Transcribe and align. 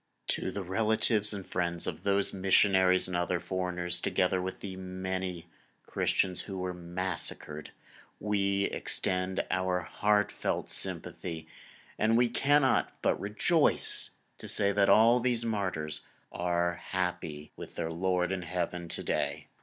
To 0.29 0.49
the 0.49 0.63
relatives 0.63 1.31
and 1.31 1.45
friends 1.45 1.85
of 1.85 2.01
those 2.01 2.33
missionaries 2.33 3.07
and 3.07 3.15
other 3.15 3.39
foreigners, 3.39 4.01
together 4.01 4.41
with 4.41 4.61
the 4.61 4.75
many 4.75 5.45
Christians 5.85 6.41
who 6.41 6.57
were 6.57 6.73
massacred, 6.73 7.69
we 8.19 8.63
extend 8.63 9.45
our 9.51 9.81
heartfelt 9.81 10.71
sympathy, 10.71 11.47
and 11.99 12.17
we 12.17 12.29
cannot 12.29 12.99
but 13.03 13.19
rejoice 13.21 14.09
to 14.39 14.47
say 14.47 14.71
that 14.71 14.89
all 14.89 15.19
these 15.19 15.45
martyrs 15.45 16.07
are 16.31 16.77
happy 16.83 17.51
with 17.55 17.75
their 17.75 17.91
Lord 17.91 18.31
in 18.31 18.41
Heaven 18.41 18.89
to 18.89 19.03
day. 19.03 19.49